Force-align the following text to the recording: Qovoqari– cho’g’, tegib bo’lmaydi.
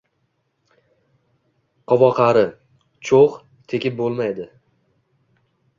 Qovoqari– 1.93 2.45
cho’g’, 3.11 3.39
tegib 3.73 3.99
bo’lmaydi. 4.03 4.49